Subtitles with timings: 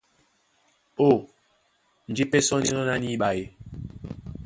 [1.07, 1.09] Ó
[2.09, 3.43] njé pɛ́ sɔ́ ná enɔ́ ná níɓa é?